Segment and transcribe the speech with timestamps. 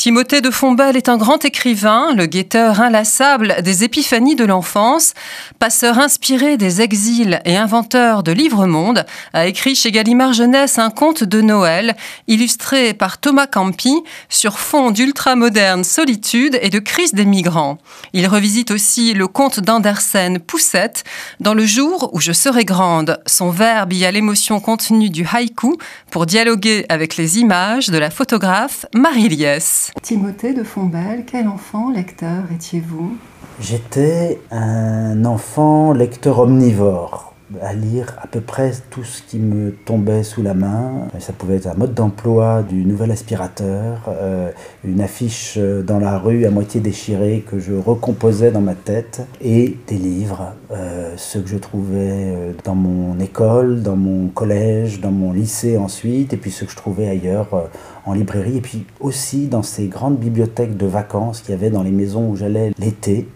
[0.00, 5.12] Timothée de Fombelle est un grand écrivain, le guetteur inlassable des épiphanies de l'enfance,
[5.58, 11.22] passeur inspiré des exils et inventeur de livres-monde, a écrit chez Gallimard Jeunesse un conte
[11.22, 11.96] de Noël,
[12.28, 13.94] illustré par Thomas Campi,
[14.30, 17.76] sur fond d'ultra-moderne solitude et de crise des migrants.
[18.14, 21.04] Il revisite aussi le conte d'Andersen, Poussette,
[21.40, 23.20] dans le jour où je serai grande.
[23.26, 25.76] Son verbe y a l'émotion contenue du haïku
[26.10, 29.89] pour dialoguer avec les images de la photographe Marie Liès.
[30.02, 33.16] Timothée de Fombelle, quel enfant lecteur étiez-vous?
[33.60, 37.30] J'étais un enfant lecteur omnivore
[37.60, 41.08] à lire à peu près tout ce qui me tombait sous la main.
[41.18, 44.50] Ça pouvait être un mode d'emploi du nouvel aspirateur, euh,
[44.84, 49.76] une affiche dans la rue à moitié déchirée que je recomposais dans ma tête, et
[49.88, 55.10] des livres, euh, ceux que je trouvais euh, dans mon école, dans mon collège, dans
[55.10, 57.68] mon lycée ensuite, et puis ceux que je trouvais ailleurs
[58.06, 61.82] en librairie, et puis aussi dans ces grandes bibliothèques de vacances qu'il y avait dans
[61.82, 63.28] les maisons où j'allais l'été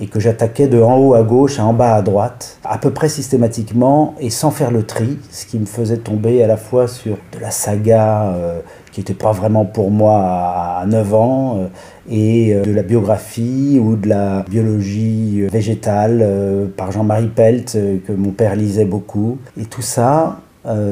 [0.00, 2.90] et que j'attaquais de en haut à gauche à en bas à droite, à peu
[2.90, 6.86] près systématiquement et sans faire le tri, ce qui me faisait tomber à la fois
[6.86, 8.60] sur de la saga euh,
[8.92, 10.20] qui n'était pas vraiment pour moi
[10.80, 11.66] à, 9 ans, euh,
[12.10, 16.26] et euh, de la biographie ou de la biologie végétale
[16.76, 17.72] par Jean-Marie Pelt,
[18.06, 19.38] que mon père lisait beaucoup.
[19.58, 20.40] Et tout ça,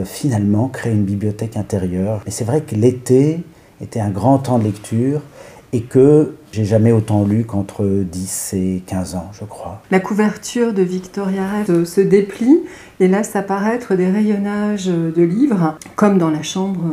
[0.05, 2.23] finalement, crée une bibliothèque intérieure.
[2.27, 3.41] Et c'est vrai que l'été
[3.81, 5.21] était un grand temps de lecture
[5.73, 9.83] et que j'ai jamais autant lu qu'entre 10 et 15 ans, je crois.
[9.91, 12.61] La couverture de Victoria Rêve se déplie
[13.01, 16.85] et laisse apparaître des rayonnages de livres, comme dans la chambre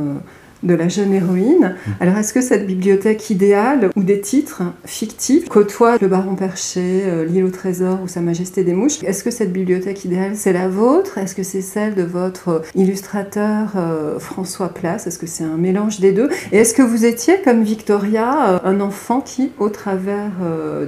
[0.64, 1.76] de la jeune héroïne.
[1.76, 1.92] Mm.
[2.00, 7.26] Alors est-ce que cette bibliothèque idéale ou des titres fictifs côtoient le baron perché, euh,
[7.26, 9.04] l'île au trésor ou sa majesté des mouches?
[9.04, 11.18] Est-ce que cette bibliothèque idéale c'est la vôtre?
[11.18, 15.08] Est-ce que c'est celle de votre illustrateur euh, François Place?
[15.08, 16.30] Est-ce que c'est un mélange des deux?
[16.52, 20.32] Et est-ce que vous étiez comme Victoria euh, un enfant qui au travers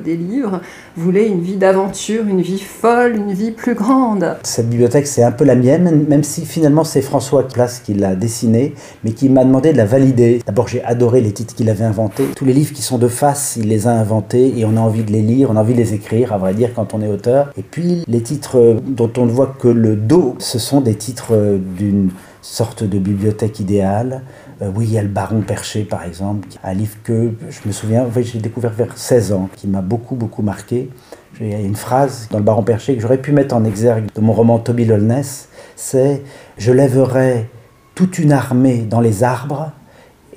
[0.03, 0.61] des livres
[0.95, 4.37] voulait une vie d'aventure, une vie folle, une vie plus grande?
[4.43, 8.15] Cette bibliothèque c'est un peu la mienne même si finalement c'est François Place qui l'a
[8.15, 10.41] dessinée mais qui m'a demandé de la valider.
[10.45, 12.25] D'abord, j'ai adoré les titres qu'il avait inventés.
[12.35, 15.03] Tous les livres qui sont de face, il les a inventés et on a envie
[15.03, 17.07] de les lire, on a envie de les écrire, à vrai dire, quand on est
[17.07, 17.51] auteur.
[17.57, 21.59] Et puis, les titres dont on ne voit que le dos, ce sont des titres
[21.77, 22.09] d'une
[22.41, 24.23] sorte de bibliothèque idéale.
[24.61, 27.71] Euh, oui, il y a le Baron Perché, par exemple, un livre que je me
[27.71, 30.89] souviens, j'ai découvert vers 16 ans, qui m'a beaucoup, beaucoup marqué.
[31.41, 34.05] Il y a une phrase dans le Baron Perché que j'aurais pu mettre en exergue
[34.13, 36.21] de mon roman Toby Lolness, c'est
[36.57, 37.49] «Je lèverai
[37.95, 39.71] toute une armée dans les arbres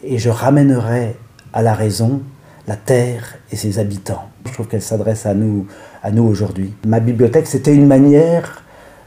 [0.04, 1.16] et je ramènerai
[1.52, 2.20] à la raison
[2.66, 4.24] la terre et ses habitants.
[4.46, 5.66] Je trouve qu'elle s'adresse à nous,
[6.02, 6.72] à nous aujourd'hui.
[6.86, 8.62] Ma bibliothèque, c'était une manière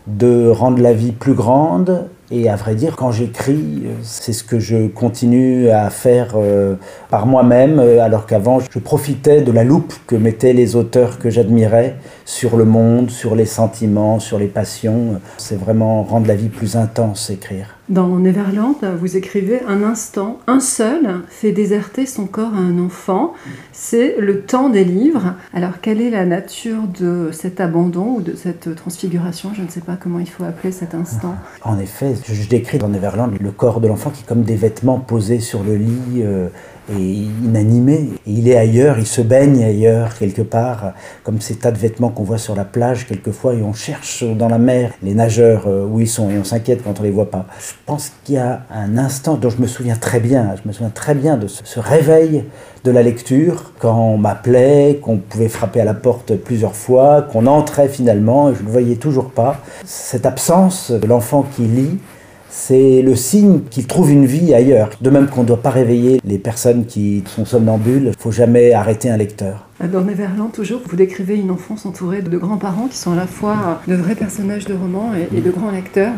[0.07, 2.07] de rendre la vie plus grande.
[2.31, 6.75] Et à vrai dire, quand j'écris, c'est ce que je continue à faire euh,
[7.09, 11.31] par moi-même, euh, alors qu'avant, je profitais de la loupe que mettaient les auteurs que
[11.31, 11.95] j'admirais
[12.25, 15.19] sur le monde, sur les sentiments, sur les passions.
[15.37, 17.78] C'est vraiment rendre la vie plus intense, écrire.
[17.89, 23.33] Dans Neverland, vous écrivez un instant, un seul fait déserter son corps à un enfant.
[23.71, 25.33] C'est le temps des livres.
[25.55, 29.53] Alors, quelle est la nature de cet abandon ou de cette transfiguration?
[29.55, 31.33] Je ne sais pas comment il faut appeler cet instant.
[31.63, 34.99] En effet, je décris dans Neverland le corps de l'enfant qui est comme des vêtements
[34.99, 36.21] posés sur le lit.
[36.21, 36.49] Euh,
[36.91, 38.09] et inanimé.
[38.25, 42.23] il est ailleurs, il se baigne ailleurs, quelque part, comme ces tas de vêtements qu'on
[42.23, 45.99] voit sur la plage quelquefois, et on cherche dans la mer les nageurs euh, où
[45.99, 47.45] ils sont, et on s'inquiète quand on les voit pas.
[47.59, 50.73] Je pense qu'il y a un instant dont je me souviens très bien, je me
[50.73, 52.45] souviens très bien de ce, réveil
[52.83, 57.45] de la lecture, quand on m'appelait, qu'on pouvait frapper à la porte plusieurs fois, qu'on
[57.45, 59.57] entrait finalement, et je ne voyais toujours pas.
[59.85, 61.99] Cette absence de l'enfant qui lit,
[62.49, 64.89] c'est le signe qu'il trouve une vie ailleurs.
[65.01, 68.73] De même qu'on ne doit pas réveiller les personnes qui sont somnambules, il faut jamais
[68.73, 69.68] arrêter un lecteur.
[69.87, 73.81] Dans Neverland, toujours, vous décrivez une enfance entourée de grands-parents qui sont à la fois
[73.87, 76.11] de vrais personnages de romans et, de grands lecteurs.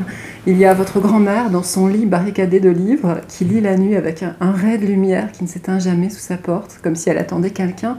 [0.48, 3.96] Il y a votre grand-mère dans son lit barricadé de livres qui lit la nuit
[3.96, 7.20] avec un, ray de lumière qui ne s'éteint jamais sous sa porte, comme si elle
[7.20, 7.98] attendait quelqu'un.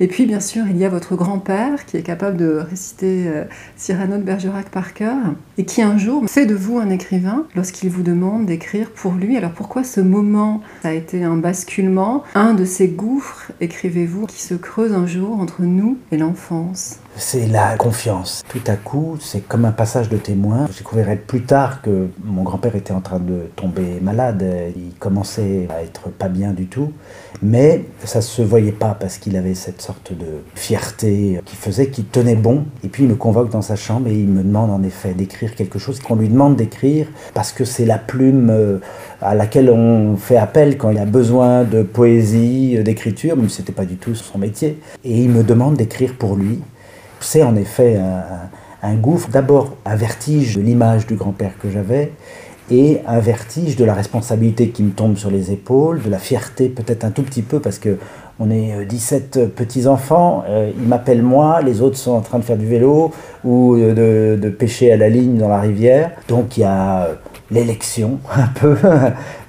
[0.00, 3.44] Et puis, bien sûr, il y a votre grand-père qui est capable de réciter euh,
[3.76, 5.18] Cyrano de Bergerac par cœur
[5.58, 9.36] et qui un jour fait de vous un écrivain lorsqu'il vous demande d'écrire pour lui.
[9.36, 10.62] Alors pourquoi ce moment?
[10.82, 15.40] Ça a été un basculement, un de ces gouffres, écrivez-vous, qui se creusent un jour
[15.40, 18.42] entre nous et l'enfance c'est la confiance.
[18.48, 20.66] Tout à coup, c'est comme un passage de témoin.
[20.72, 24.44] Je découvrirai plus tard que mon grand-père était en train de tomber malade.
[24.76, 26.92] Il commençait à être pas bien du tout.
[27.42, 32.06] Mais ça se voyait pas parce qu'il avait cette sorte de fierté qui faisait qu'il
[32.06, 32.64] tenait bon.
[32.84, 35.54] Et puis il me convoque dans sa chambre et il me demande en effet d'écrire
[35.54, 38.78] quelque chose qu'on lui demande d'écrire parce que c'est la plume euh,
[39.20, 43.84] à laquelle on fait appel quand il a besoin de poésie, d'écriture, mais c'était pas
[43.84, 44.80] du tout son métier.
[45.04, 46.60] Et il me demande d'écrire pour lui
[47.24, 48.00] c'est en effet
[48.82, 52.12] un, gouffre, d'abord un vertige de l'image du grand-père que j'avais,
[52.70, 56.68] et un vertige de la responsabilité qui me tombe sur les épaules, de la fierté
[56.68, 57.98] peut-être un tout petit peu parce que
[58.38, 62.44] on est 17 euh, petits-enfants, euh, ils m'appellent moi, les autres sont en train de
[62.44, 63.12] faire du vélo
[63.44, 66.12] ou de, de pêcher à la ligne dans la rivière.
[66.28, 67.08] Donc il y a
[67.50, 68.74] l'élection un peu,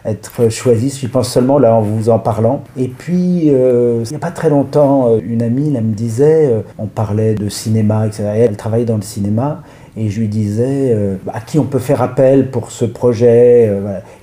[0.06, 2.64] être choisi, je pense seulement là en vous en parlant.
[2.78, 6.48] Et puis, euh, il n'y a pas très longtemps, euh, une amie elle me disait,
[6.48, 8.24] euh, on parlait de cinéma, etc.
[8.36, 9.62] Elle travaillait dans le cinéma.
[9.96, 10.98] Et je lui disais
[11.32, 13.66] à qui on peut faire appel pour ce projet.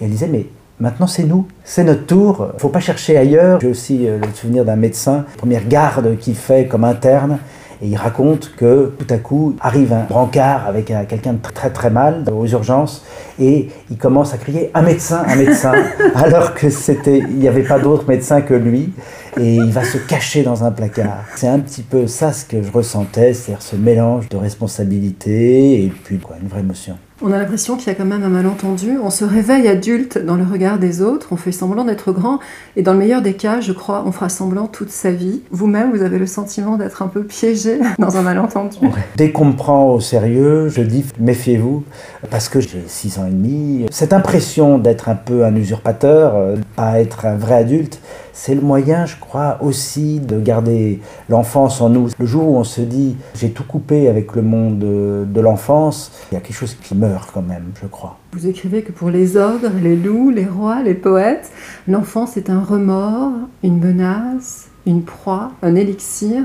[0.01, 0.47] Et elle disait mais
[0.81, 2.49] Maintenant, c'est nous, c'est notre tour.
[2.57, 3.61] Faut pas chercher ailleurs.
[3.61, 7.39] J'ai aussi le souvenir d'un médecin, première garde qu'il fait comme interne,
[7.83, 11.91] et il raconte que tout à coup arrive un brancard avec quelqu'un de très très
[11.91, 13.05] mal aux urgences
[13.39, 15.73] et il commence à crier un médecin, un médecin,
[16.15, 18.93] alors que c'était, il n'y avait pas d'autre médecin que lui
[19.39, 21.25] et il va se cacher dans un placard.
[21.37, 25.89] C'est un petit peu ça ce que je ressentais, c'est-à-dire ce mélange de responsabilité et
[25.89, 26.97] puis quoi, une vraie émotion.
[27.23, 28.97] On a l'impression qu'il y a quand même un malentendu.
[29.03, 32.39] On se réveille adulte dans le regard des autres, on fait semblant d'être grand,
[32.77, 35.43] et dans le meilleur des cas, je crois, on fera semblant toute sa vie.
[35.51, 38.79] Vous-même, vous avez le sentiment d'être un peu piégé dans un malentendu.
[39.17, 41.85] Dès qu'on me prend au sérieux, je dis méfiez-vous,
[42.31, 43.85] parce que j'ai 6 ans et demi.
[43.91, 48.01] Cette impression d'être un peu un usurpateur, euh, pas être un vrai adulte,
[48.33, 52.09] c'est le moyen, je crois, aussi de garder l'enfance en nous.
[52.19, 56.37] Le jour où on se dit j'ai tout coupé avec le monde de, l'enfance, il
[56.37, 56.95] y a quelque chose qui
[57.33, 58.19] quand même, je crois.
[58.33, 61.51] Vous écrivez que pour les ogres, les loups, les rois, les poètes,
[61.89, 66.45] l'enfance est un remords, une menace, une proie, un élixir.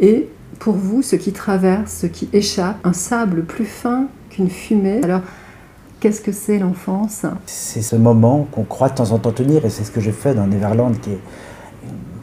[0.00, 0.28] Et
[0.58, 5.00] pour vous, ce qui traverse, ce qui échappe, un sable plus fin qu'une fumée.
[5.02, 5.22] Alors,
[6.02, 7.26] Qu'est-ce que c'est l'enfance?
[7.46, 10.10] C'est ce moment qu'on croit de temps en temps tenir, et c'est ce que j'ai
[10.10, 11.20] fait dans Neverland, qui est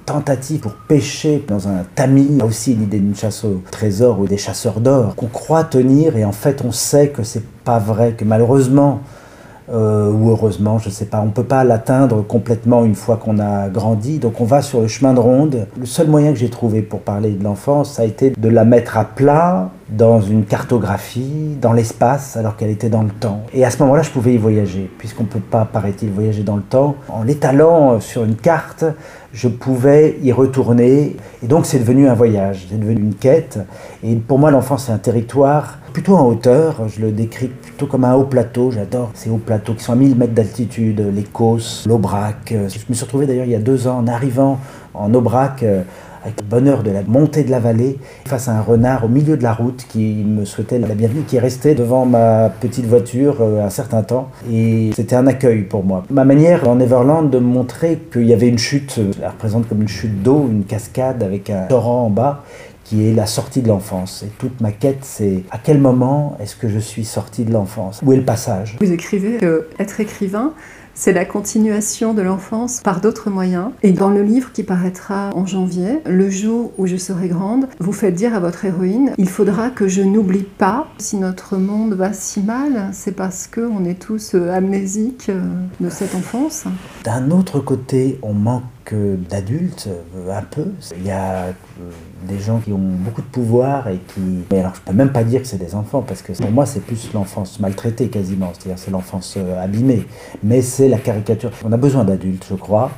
[0.09, 2.39] tentative pour pêcher dans un tamis.
[2.41, 6.25] A aussi l'idée d'une chasse au trésor ou des chasseurs d'or, qu'on croit tenir, et
[6.25, 9.01] en fait on sait que c'est pas vrai, que malheureusement,
[9.71, 11.21] euh, ou heureusement, je ne sais pas.
[11.21, 14.87] On peut pas l'atteindre complètement une fois qu'on a grandi, donc on va sur le
[14.87, 15.67] chemin de ronde.
[15.79, 18.65] Le seul moyen que j'ai trouvé pour parler de l'enfance, ça a été de la
[18.65, 23.43] mettre à plat dans une cartographie, dans l'espace, alors qu'elle était dans le temps.
[23.53, 26.55] Et à ce moment-là, je pouvais y voyager, puisqu'on ne peut pas, paraît-il, voyager dans
[26.55, 26.95] le temps.
[27.07, 28.85] En l'étalant sur une carte,
[29.33, 31.15] je pouvais y retourner.
[31.43, 33.59] Et donc c'est devenu un voyage, c'est devenu une quête.
[34.03, 36.87] Et pour moi, l'enfance, c'est un territoire plutôt en hauteur.
[36.87, 38.71] Je le décris plutôt comme un haut plateau.
[38.71, 42.51] J'adore ces hauts plateaux qui sont à 1000 mètres d'altitude, les Causses, l'Aubrac.
[42.51, 44.59] Je me suis retrouvé d'ailleurs il y a deux ans en arrivant
[44.93, 45.83] en Aubrac euh,
[46.23, 49.37] avec le bonheur de la montée de la vallée, face à un renard au milieu
[49.37, 53.37] de la route qui me souhaitait la bienvenue, qui est resté devant ma petite voiture
[53.41, 54.29] euh, un certain temps.
[54.51, 56.03] Et c'était un accueil pour moi.
[56.09, 59.81] Ma manière en Neverland de montrer qu'il y avait une chute, euh, elle représente comme
[59.81, 62.43] une chute d'eau, une cascade avec un torrent en bas,
[62.89, 64.23] qui est la sortie de l'enfance.
[64.23, 67.99] Et toute ma quête, c'est à quel moment est-ce que je suis sorti de l'enfance?
[68.03, 68.77] Où est le passage?
[68.81, 70.53] Vous écrivez que être écrivain,
[70.95, 73.69] c'est la continuation de l'enfance par d'autres moyens.
[73.83, 77.93] Et dans le livre qui paraîtra en janvier, Le jour où je serai grande, vous
[77.93, 82.11] faites dire à votre héroïne, il faudra que je n'oublie pas si notre monde va
[82.11, 85.41] si mal, c'est parce qu'on est tous amnésiques euh,
[85.79, 86.65] de cette enfance.
[87.03, 88.63] D'un autre côté, on manque
[88.95, 90.65] d'adultes, euh, un peu.
[90.97, 91.47] Il y a
[92.27, 94.21] des gens qui ont beaucoup de pouvoir et qui...
[94.51, 96.65] Mais alors je peux même pas dire que c'est des enfants, parce que pour moi
[96.65, 100.05] c'est plus l'enfance maltraitée quasiment, c'est-à-dire c'est l'enfance abîmée.
[100.43, 101.51] Mais c'est la caricature.
[101.63, 102.91] On a besoin d'adultes, je crois.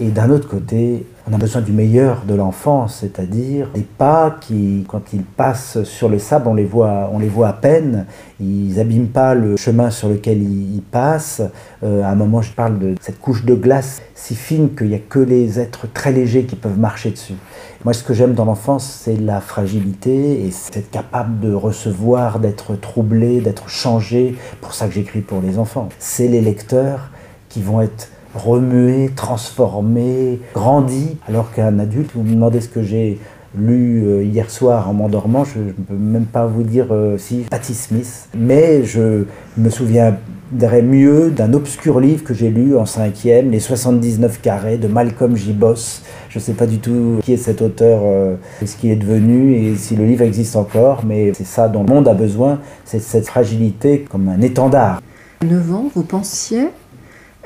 [0.00, 4.84] Et d'un autre côté, on a besoin du meilleur de l'enfance, c'est-à-dire des pas qui,
[4.88, 8.06] quand ils passent sur le sable, on les voit, on les voit à peine.
[8.40, 11.42] Ils abîment pas le chemin sur lequel ils, passent.
[11.84, 14.94] Euh, à un moment, je parle de cette couche de glace si fine qu'il n'y
[14.94, 17.34] a que les êtres très légers qui peuvent marcher dessus.
[17.84, 22.40] Moi, ce que j'aime dans l'enfance, c'est la fragilité et c'est être capable de recevoir,
[22.40, 24.36] d'être troublé, d'être changé.
[24.60, 25.88] Pour ça que j'écris pour les enfants.
[25.98, 27.10] C'est les lecteurs
[27.48, 33.18] qui vont être remués, transformés, grandis, alors qu'un adulte, vous me demandez ce que j'ai
[33.56, 37.44] lu euh, hier soir en m'endormant, je ne peux même pas vous dire euh, si
[37.50, 39.24] Patti Smith, mais je
[39.58, 44.88] me souviendrai mieux d'un obscur livre que j'ai lu en cinquième, Les 79 carrés de
[44.88, 45.54] Malcolm J.
[46.30, 49.54] Je ne sais pas du tout qui est cet auteur, euh, ce qu'il est devenu
[49.54, 53.00] et si le livre existe encore, mais c'est ça dont le monde a besoin, c'est
[53.00, 55.02] cette fragilité comme un étendard.
[55.44, 56.68] 9 ans, vous pensiez?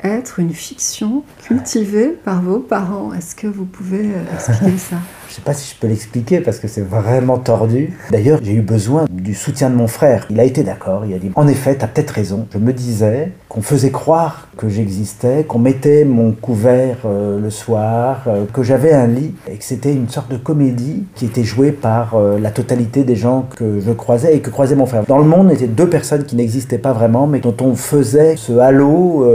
[0.03, 3.13] Être une fiction cultivée par vos parents.
[3.13, 4.97] Est-ce que vous pouvez expliquer ça?
[5.27, 7.97] Je ne sais pas si je peux l'expliquer parce que c'est vraiment tordu.
[8.11, 10.25] D'ailleurs, j'ai eu besoin du soutien de mon frère.
[10.29, 12.47] Il a été d'accord, il a dit En effet, tu as peut-être raison.
[12.53, 18.23] Je me disais qu'on faisait croire que j'existais, qu'on mettait mon couvert euh, le soir,
[18.27, 21.71] euh, que j'avais un lit et que c'était une sorte de comédie qui était jouée
[21.71, 25.03] par euh, la totalité des gens que je croisais et que croisait mon frère.
[25.05, 28.53] Dans le monde, était deux personnes qui n'existaient pas vraiment mais dont on faisait ce
[28.53, 29.25] halo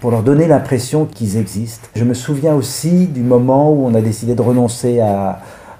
[0.00, 1.88] pour leur donner l'impression qu'ils existent.
[1.94, 5.27] Je me souviens aussi du moment où on a décidé de renoncer à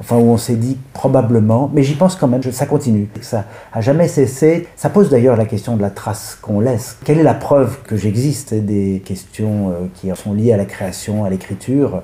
[0.00, 3.80] enfin où on s'est dit probablement, mais j'y pense quand même, ça continue, ça a
[3.80, 4.68] jamais cessé.
[4.76, 6.98] Ça pose d'ailleurs la question de la trace qu'on laisse.
[7.04, 8.54] Quelle est la preuve que j'existe?
[8.54, 12.02] Des questions euh, qui sont liées à la création, à l'écriture.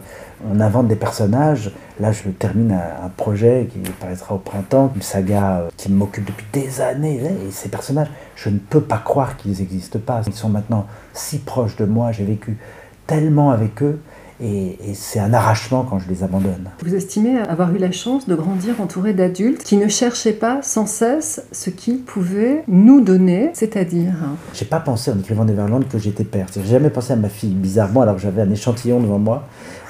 [0.50, 1.72] On invente des personnages.
[2.00, 6.46] Là, je termine un, projet qui paraîtra au printemps, une saga euh, qui m'occupe depuis
[6.52, 7.20] des années.
[7.46, 10.22] Et ces personnages, je ne peux pas croire qu'ils n'existent pas.
[10.26, 12.12] Ils sont maintenant si proches de moi.
[12.12, 12.58] J'ai vécu
[13.06, 14.00] tellement avec eux
[14.42, 16.70] et, c'est un arrachement quand je les abandonne.
[16.82, 20.86] Vous estimez avoir eu la chance de grandir entouré d'adultes qui ne cherchaient pas sans
[20.86, 24.14] cesse ce qu'ils pouvaient nous donner, c'est-à-dire
[24.52, 26.46] J'ai pas pensé en écrivant Neverland que j'étais père.
[26.54, 29.46] J'ai jamais pensé à ma fille, bizarrement, alors que j'avais un échantillon devant moi.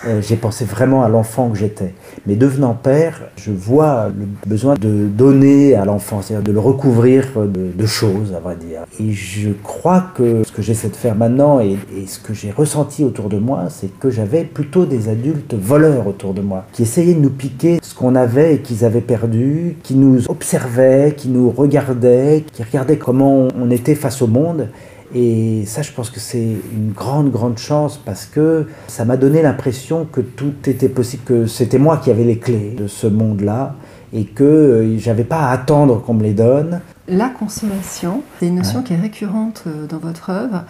[0.07, 1.95] Euh, j'ai pensé vraiment à l'enfant que j'étais.
[2.27, 7.27] Mais devenant père, je vois le besoin de donner à l'enfant, c'est-à-dire de le recouvrir
[7.37, 8.81] de, choses, à vrai dire.
[9.01, 12.51] Et je crois que ce que j'essaie de faire maintenant et, et ce que j'ai
[12.51, 16.83] ressenti autour de moi, c'est que j'avais plutôt des adultes voleurs autour de moi, qui
[16.83, 21.29] essayaient de nous piquer ce qu'on avait et qu'ils avaient perdu, qui nous observaient, qui
[21.29, 24.69] nous regardaient, qui regardaient comment on était face au monde
[25.15, 29.43] et ça, je pense que c'est une grande, grande chance parce que ça m'a donné
[29.43, 33.77] l'impression que tout était possible, que c'était moi qui avais les clés de ce monde-là
[34.13, 36.81] et que euh, j'avais pas à attendre qu'on me les donne.
[37.07, 40.65] La consolation, c'est une notion qui est récurrente euh, dans votre œuvre.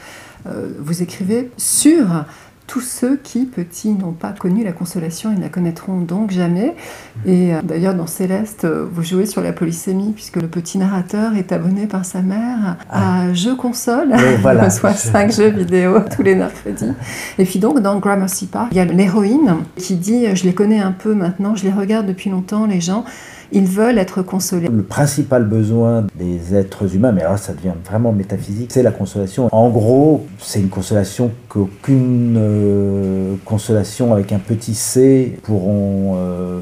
[0.47, 2.05] Euh, vous écrivez sur
[2.66, 6.75] tous ceux qui, petits, n'ont pas connu la consolation et ne la connaîtront donc jamais.
[7.26, 11.35] Et euh, d'ailleurs, dans Céleste, euh, vous jouez sur la polysémie, puisque le petit narrateur
[11.37, 14.71] est abonné par sa mère à Je console, voilà.
[14.71, 16.92] soit cinq jeux vidéo tous les mercredis.
[17.38, 20.80] Et puis donc, dans Gramercy Park, il y a l'héroïne qui dit Je les connais
[20.80, 23.04] un peu maintenant, je les regarde depuis longtemps, les gens
[23.55, 24.69] ils veulent être consolés.
[24.69, 29.49] Le principal besoin des êtres humains, mais alors ça devient vraiment métaphysique, c'est la consolation.
[29.53, 36.61] En gros, c'est une consolation qu'aucune euh, consolation avec un petit c pourront euh,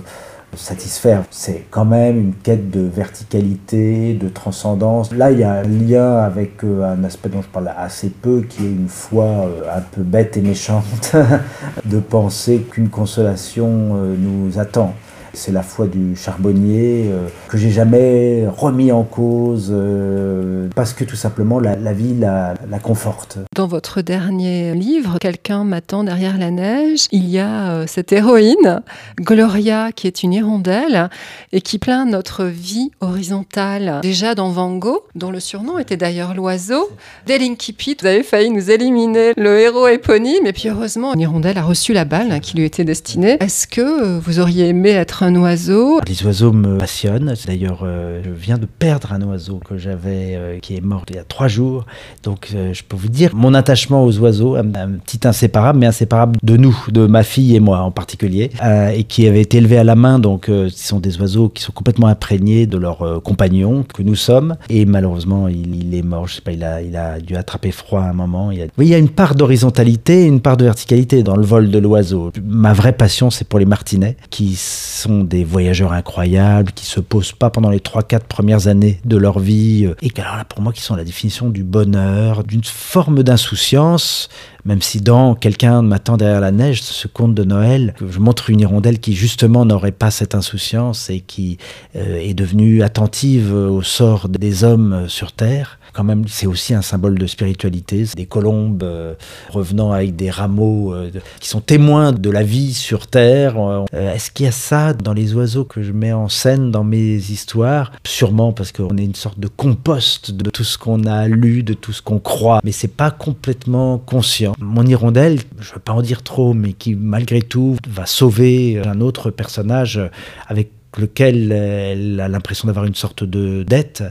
[0.54, 1.24] satisfaire.
[1.30, 5.12] C'est quand même une quête de verticalité, de transcendance.
[5.14, 8.42] Là, il y a un lien avec euh, un aspect dont je parle assez peu,
[8.42, 11.16] qui est une foi un peu bête et méchante,
[11.86, 14.94] de penser qu'une consolation nous attend.
[15.34, 21.04] C'est la foi du charbonnier euh, que j'ai jamais remis en cause euh, parce que
[21.04, 23.38] tout simplement la, vie la, conforte.
[23.54, 28.82] Dans votre dernier livre, Quelqu'un m'attend derrière la neige, il y a euh, cette héroïne,
[29.20, 31.08] Gloria, qui est une hirondelle
[31.52, 34.00] et qui plaint notre vie horizontale.
[34.02, 36.90] Déjà dans Van Gogh, dont le surnom était d'ailleurs l'oiseau,
[37.26, 41.58] dès l'Inkipit, vous avez failli nous éliminer le héros éponyme et puis heureusement, une hirondelle
[41.58, 43.36] a reçu la balle qui lui était destinée.
[43.40, 46.00] Est-ce que vous auriez aimé être un oiseau.
[46.08, 47.34] Les oiseaux me passionnent.
[47.46, 51.16] D'ailleurs, euh, je viens de perdre un oiseau que j'avais, euh, qui est mort il
[51.16, 51.86] y a trois jours.
[52.24, 56.38] Donc, euh, je peux vous dire mon attachement aux oiseaux, un, petit inséparable, mais inséparable
[56.42, 58.50] de nous, de ma fille et moi en particulier,
[58.94, 60.18] et qui avait été élevé à la main.
[60.18, 64.56] Donc, ce sont des oiseaux qui sont complètement imprégnés de leurs compagnons que nous sommes.
[64.68, 66.26] Et malheureusement, il, est mort.
[66.26, 68.50] Je sais pas, il a, dû attraper froid à un moment.
[68.50, 71.70] Il a, il y a une part d'horizontalité, une part de verticalité dans le vol
[71.70, 72.32] de l'oiseau.
[72.44, 77.32] Ma vraie passion, c'est pour les martinets, qui sont des voyageurs incroyables qui se posent
[77.32, 80.72] pas pendant les 3-4 premières années de leur vie euh, et alors là pour moi
[80.72, 84.28] qui sont la définition du bonheur, d'une forme d'insouciance,
[84.64, 88.60] même si dans Quelqu'un m'attend derrière la neige, ce conte de Noël, je montre une
[88.60, 91.58] hirondelle qui justement n'aurait pas cette insouciance et qui
[91.96, 96.82] euh, est devenue attentive au sort des hommes sur Terre quand même, c'est aussi un
[96.82, 98.04] symbole de spiritualité.
[98.16, 99.14] Des colombes euh,
[99.50, 103.56] revenant avec des rameaux euh, qui sont témoins de la vie sur Terre.
[103.92, 107.16] Est-ce qu'il y a ça dans les oiseaux que je mets en scène dans mes
[107.16, 107.92] histoires?
[108.06, 111.74] Sûrement parce qu'on est une sorte de compost de tout ce qu'on a lu, de
[111.74, 114.51] tout ce qu'on croit, mais c'est pas complètement conscient.
[114.58, 119.00] Mon hirondelle, je veux pas en dire trop, mais qui malgré tout va sauver un
[119.00, 120.00] autre personnage
[120.46, 124.04] avec lequel elle a l'impression d'avoir une sorte de dette.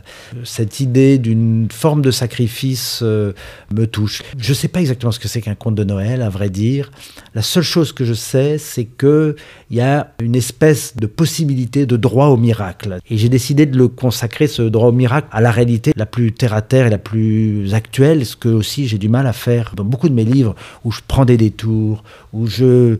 [0.43, 3.33] Cette idée d'une forme de sacrifice euh,
[3.73, 4.23] me touche.
[4.37, 6.91] Je ne sais pas exactement ce que c'est qu'un conte de Noël, à vrai dire.
[7.35, 9.35] La seule chose que je sais, c'est qu'il
[9.69, 12.99] y a une espèce de possibilité de droit au miracle.
[13.09, 16.31] Et j'ai décidé de le consacrer, ce droit au miracle, à la réalité la plus
[16.31, 19.73] terre à terre et la plus actuelle, ce que aussi j'ai du mal à faire
[19.75, 22.97] dans beaucoup de mes livres, où je prends des détours, où je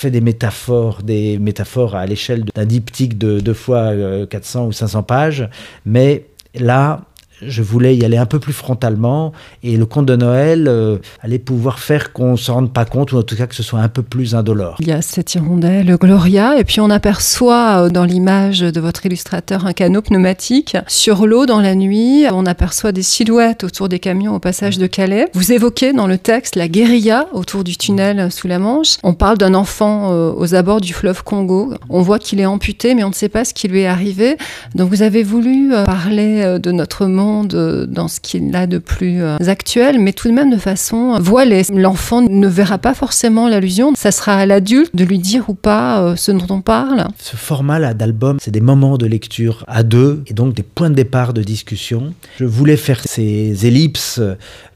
[0.00, 3.92] fais des métaphores, des métaphores à l'échelle d'un diptyque de deux fois
[4.30, 5.48] 400 euh, ou 500 pages,
[5.84, 7.02] mais là,
[7.46, 9.32] je voulais y aller un peu plus frontalement
[9.62, 13.12] et le conte de Noël euh, allait pouvoir faire qu'on ne s'en rende pas compte
[13.12, 14.76] ou en tout cas que ce soit un peu plus indolore.
[14.80, 19.06] Il y a cette hirondelle Gloria et puis on aperçoit euh, dans l'image de votre
[19.06, 22.24] illustrateur un canot pneumatique sur l'eau dans la nuit.
[22.32, 25.28] On aperçoit des silhouettes autour des camions au passage de Calais.
[25.34, 28.96] Vous évoquez dans le texte la guérilla autour du tunnel sous la Manche.
[29.02, 31.72] On parle d'un enfant euh, aux abords du fleuve Congo.
[31.88, 34.36] On voit qu'il est amputé mais on ne sait pas ce qui lui est arrivé.
[34.74, 39.36] Donc vous avez voulu parler de notre monde dans ce qu'il a de plus euh,
[39.46, 41.62] actuel, mais tout de même de façon voilée.
[41.72, 43.92] L'enfant ne verra pas forcément l'allusion.
[43.96, 47.06] Ça sera à l'adulte de lui dire ou pas euh, ce dont on parle.
[47.18, 50.94] Ce format-là d'album, c'est des moments de lecture à deux et donc des points de
[50.94, 52.14] départ de discussion.
[52.38, 54.20] Je voulais faire ces ellipses,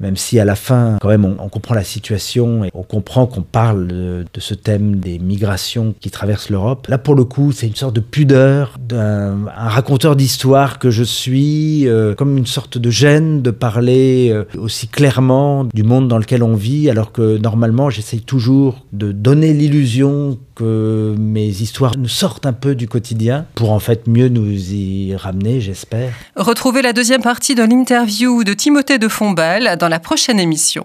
[0.00, 3.42] même si à la fin, quand même, on, comprend la situation et on comprend qu'on
[3.42, 6.86] parle de, ce thème des migrations qui traversent l'Europe.
[6.88, 11.86] Là, pour le coup, c'est une sorte de pudeur d'un raconteur d'histoire que je suis,
[11.88, 16.18] euh, comme une une sorte de gêne de parler euh, aussi clairement du monde dans
[16.18, 22.08] lequel on vit, alors que normalement j'essaye toujours de donner l'illusion que mes histoires nous
[22.08, 26.12] sortent un peu du quotidien pour en fait mieux nous y ramener, j'espère.
[26.36, 30.82] Retrouvez la deuxième partie de l'interview de Timothée de Fombal dans la prochaine émission.